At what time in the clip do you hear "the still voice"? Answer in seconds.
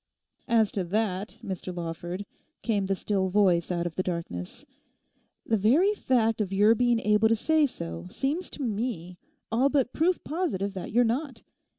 2.87-3.71